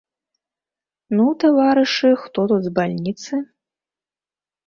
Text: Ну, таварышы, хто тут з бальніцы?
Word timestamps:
Ну, 1.17 1.25
таварышы, 1.43 2.09
хто 2.23 2.39
тут 2.51 2.61
з 2.67 2.71
бальніцы? 2.79 3.33